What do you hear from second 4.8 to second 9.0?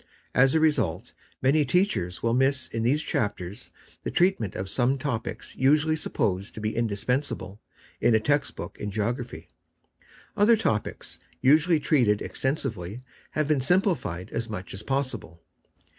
topics usually supposed to be indispensable in a text book in